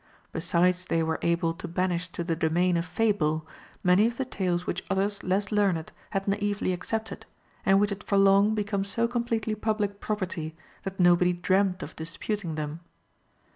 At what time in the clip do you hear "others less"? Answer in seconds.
4.89-5.51